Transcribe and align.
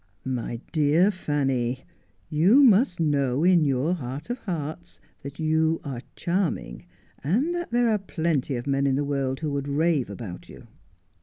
'My 0.41 0.59
dear 0.71 1.11
Fanny, 1.11 1.81
you 2.27 2.63
must 2.63 2.99
know, 2.99 3.43
in 3.43 3.63
your 3.63 3.93
heart 3.93 4.31
of 4.31 4.39
hearts, 4.39 4.99
that 5.21 5.39
you 5.39 5.79
are 5.83 6.01
charming, 6.15 6.87
and 7.23 7.53
that 7.53 7.69
there 7.69 7.87
are 7.87 7.99
plenty 7.99 8.55
of 8.55 8.65
men 8.65 8.87
in 8.87 8.95
the 8.95 9.05
world 9.05 9.41
who 9.41 9.51
would 9.51 9.67
rave 9.67 10.09
about 10.09 10.49
you 10.49 10.65